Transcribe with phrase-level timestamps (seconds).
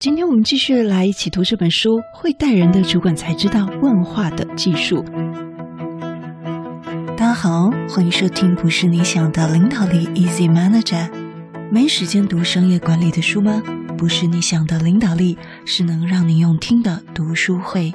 [0.00, 5.02] 今天我们继续来一起读这本书《会带人的主管才知道问话的技术》。
[7.16, 11.10] 大家好，欢迎收听《不是你想的领导力》，Easy Manager。
[11.72, 13.60] 没时间读商业管理的书吗？
[13.96, 17.92] 不是你想的领导力，是能让你用听的读书会。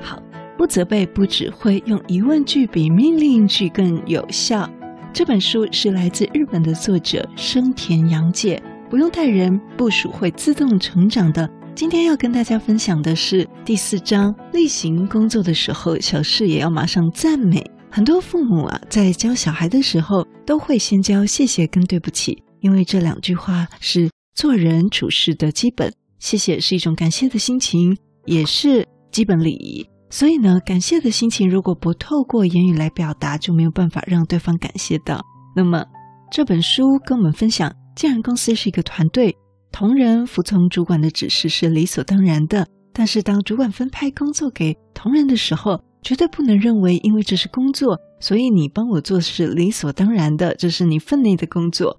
[0.00, 0.18] 好，
[0.56, 4.66] 不责备，不指挥，用疑问句比命令句更有效。
[5.12, 8.62] 这本书是来自日本的作者生田洋介。
[8.94, 11.50] 不用带人，部署会自动成长的。
[11.74, 17.60] 今天要跟大家分享的是第四章：例行工作的时候，小事也要马上赞美。
[17.90, 25.92] 很多父母啊，在教小孩的时候，都会先教谢谢跟对不起，因为这两句话是做人处事的基本。
[26.20, 29.84] 谢谢是一种感谢的心情，也是基本礼仪。
[30.08, 35.20] 所以呢，感谢的心情如果不透过言语来表达，就没有办法让对方感谢到。
[35.56, 35.84] 那么
[36.30, 37.72] 这本书跟我们分享。
[37.94, 39.36] 既然公司是一个团队，
[39.70, 42.66] 同仁服从主管的指示是理所当然的。
[42.92, 51.98] 但是，当主管分派工作给同仁的时候，绝对不能认为因为这是工作，所以你帮我做是理所当然的，这是你分内的工作。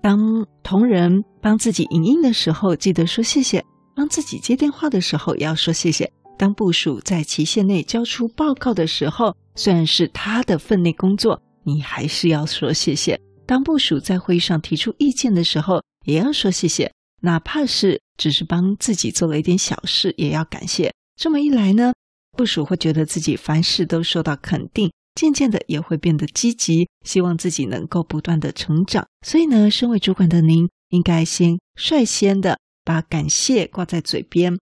[0.00, 3.60] 当同仁帮自己影印的时候，记得说谢谢；
[3.94, 6.10] 帮自己接电话的时候，也要说谢谢。
[6.36, 13.20] 当部属在期限内交出报告的时候，虽然是他的分内工作，你还是要说谢谢。
[13.46, 20.92] 当部属在会议上提出意见的时候，也要说谢谢，哪怕是只是帮自己做了一点小事，也要感谢。
[21.16, 21.92] 这么一来呢，
[22.36, 29.06] 部属会觉得自己凡事都受到肯定，渐渐的也会变得积极，希望自己能够不断的成长。
[29.26, 34.58] 所以呢，身为主管的您，应该先率先的把感谢挂在嘴边。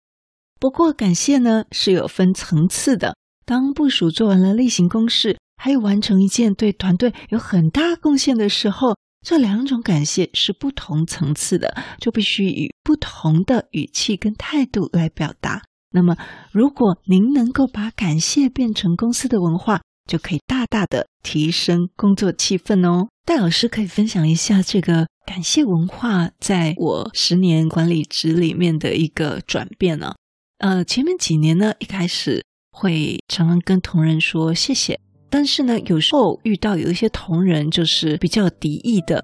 [0.59, 3.15] 不过，感谢呢是有分层次的。
[3.45, 15.63] 当部署做完了例行公事，还有完成一件对团队有很大贡献的时候，这两种感谢是不同层次的，就必须以不同的语气跟态度来表达。
[15.89, 16.15] 那么，
[16.51, 23.07] 如果您能够把感谢变成公司的文化，就可以大大的提升工作气氛哦。
[23.25, 30.13] 戴老师可以分享一下这个感谢文化在我十年管理职里面的一个转变呢？
[30.59, 34.99] 呃，前面几年呢，一开始会常常跟同仁说谢谢。
[35.35, 39.21] 但是呢，有时候遇到有一些同仁就是比较敌意的，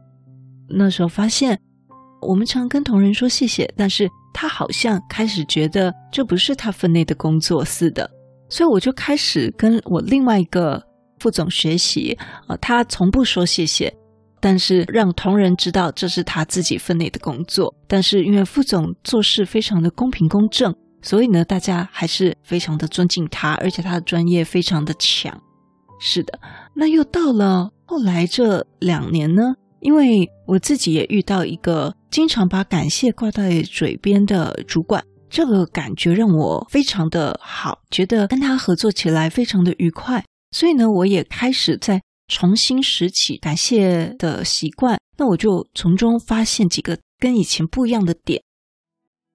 [0.67, 1.57] 那时候发现，
[2.21, 8.11] 我们常跟同仁说谢谢，但是他好像开始觉得这不是他分内的工作似的，
[8.49, 10.83] 所以我就开始跟我另外一个
[11.19, 12.11] 副总学习，
[12.45, 13.89] 啊，他从不说谢谢，
[14.41, 25.41] 但是让同仁知道这是他自己分内的工作，但是因为副总做事非常的公平公正，所以呢，大家还是非常的尊敬他，而且他的专业非常的强。
[26.03, 26.39] 是的，
[26.73, 44.99] 那又到了后来这两年呢，因为我自己也遇到一个经常把感谢挂在嘴边的主管，这个感觉让我非常的好，觉得跟他合作起来非常的愉快，所以呢，我也开始在重新拾起感谢的习惯。
[45.17, 48.41] 那我就从中发现几个跟以前不一样的点，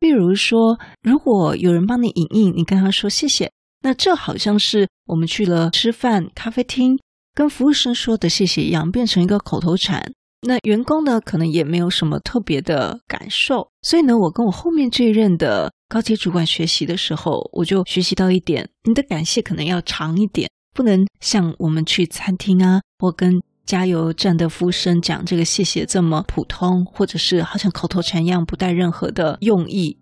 [0.00, 3.52] 比如说，如果有人帮你影印，你跟他说谢谢。
[3.82, 6.98] 那这好像是我们去了吃饭咖啡厅，
[7.34, 10.12] 跟服务生说的谢谢一样，变成一个口头禅。
[10.42, 13.68] 那员工呢，可能也没有什么特别的感受。
[13.82, 29.98] 所以呢，我跟我后面这一任的高级主管学习的时候，我就学习到一点：你的感谢可能要长一点，不能像我们去餐厅啊，或跟加油站的服务生讲这个谢谢这么普通，或者是好像口头禅一样，不带任何的用意。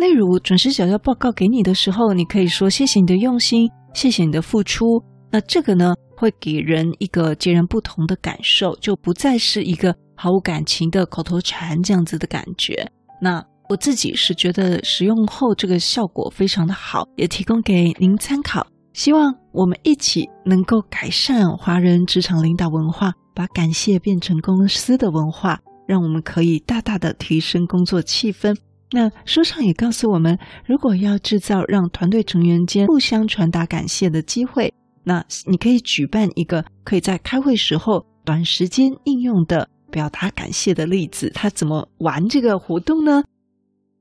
[0.00, 4.98] 例如，准时缴交报告给你的时候，你可以说谢谢你的用心，谢谢你的付出。
[5.30, 12.90] 那这个呢，会给人一个截然不同的感受，就不再是一个毫无感情的口头禅这样子的感觉。
[13.20, 18.66] 那我自己是觉得使用后这个效果非常的好，也提供给您参考。
[18.94, 28.56] 希望我们一起能够改善华人职场领导文化，把感谢变成公司的文化，让我们可以大大的提升工作气氛。
[28.92, 41.30] 那书上也告诉我们，如果要制造让团队成员间互相传达感谢的机会，那你可以举办一个可以在开会时候短时间应用的表达感谢的例子。
[41.30, 43.22] 他怎么玩这个活动呢？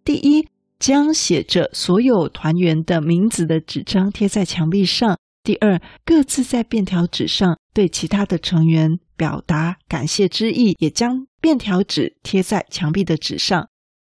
[0.03, 0.47] 第一，
[0.79, 13.69] 将写着所有团员的名字的纸张贴在墙壁上；第二，各自在便条纸上对其他的成员表达感谢之意，也将便条纸贴在墙壁的纸上。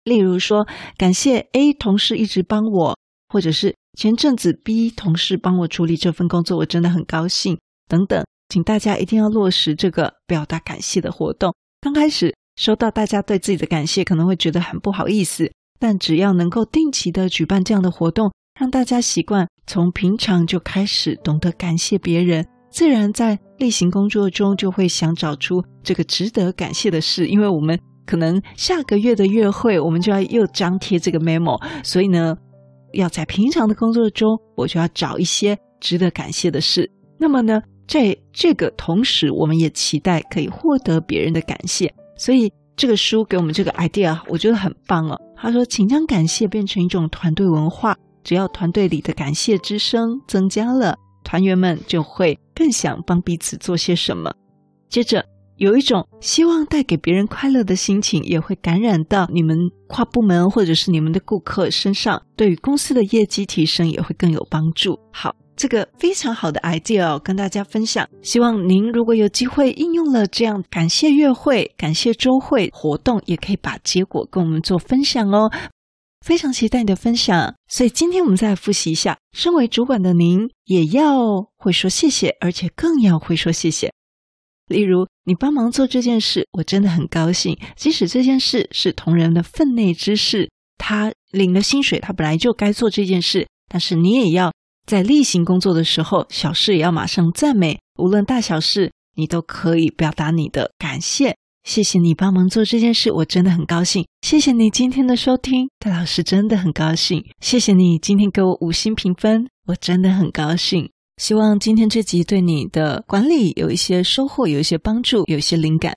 [0.09, 0.67] 例如说，
[0.97, 2.97] 感谢 A 同事一直帮我，
[3.29, 7.59] 或者是前阵子 B 同事帮我处理这份工作，我真的很高兴，
[7.89, 11.55] 等等，请大家一定要落实这个表达感谢的活动。
[11.81, 15.53] 刚开始收到大家对自己的感谢，可能会觉得很不好意思。
[15.79, 27.29] 但只要能够定期的举办这样的活动，让大家习惯从平常就开始懂得感谢别人，自然在例行工作中就会想找出这个值得感谢的事。
[27.29, 27.79] 因为我们
[28.09, 32.35] 可能下个月的月会，我们就要又张贴这个 memo，所以呢，
[32.95, 36.91] 要在平常的工作中，我就要找一些值得感谢的事。
[37.19, 41.93] 那么呢，在这个同时，我们也期待可以获得别人的感谢。
[42.17, 45.21] 所以这个书给我们这个 idea，我觉得很棒哦。
[45.37, 47.95] 他说：“请将感谢变成一种团队文化，
[48.25, 54.33] 只要团队里的感谢之声增加了，团员们就会更想帮彼此做些什么。
[54.89, 55.25] 接着，
[55.59, 59.57] 有一种希望带给别人快乐的心情，也会感染到你们
[59.87, 65.37] 跨部门或者是你们的顾客身上，对于公司的业绩提升也会更有帮助。”好。
[65.61, 68.09] 这个非常好的 idea 哦，跟大家分享。
[68.23, 75.51] 希望您如果有机会应用了这样感谢月会、感谢周会活动，也可以把结果跟我们做分享哦。
[76.25, 77.57] 非常期待你的分享。
[77.67, 83.91] 所以今天我们再来复习一下，身为主管的您也要会说谢谢，而且更要会说谢谢。
[84.69, 87.59] 例如，你帮忙做这件事，我真的很高兴。
[87.77, 94.53] 即使这件事是同仁的分内之事，他领了薪水，他本来就该做这件事，但是你也要。
[94.87, 101.37] 在例行工作的时候，小事也要马上赞美，无论大小事，你都可以表达你的感谢。
[101.63, 104.07] 谢谢你帮忙做这件事，我真的很高兴。
[104.23, 107.23] 谢谢你今天的收听，戴老师真的很高兴。
[107.39, 110.89] 谢谢你今天给我五星评分，我真的很高兴。
[111.19, 115.97] 希望今天这集对你的管理有一些收获，有一些帮助，有一些灵感。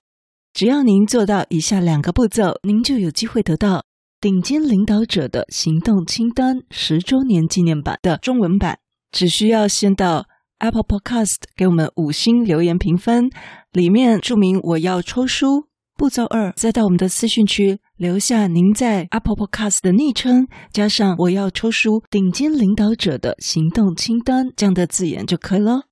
[0.52, 3.84] 只要您做到以下两个步骤，您就有机会得到
[4.20, 8.80] 顶尖领导者的行动清单十周年纪念版的中文版。
[9.12, 10.26] 只需要先到
[10.58, 13.30] Apple Podcast 给我们五星留言评分，
[13.70, 15.68] 里面注明我要抽书。
[15.96, 25.91] 步骤二，再到我们的私讯区留下您在 Apple Podcast 的昵称，加上我要抽书顶尖领导者的行动清单这样的字眼就可以了。